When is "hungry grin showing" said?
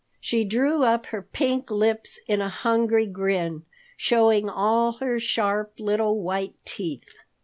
2.49-4.49